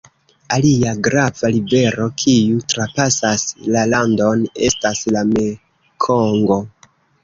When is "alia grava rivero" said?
0.55-2.07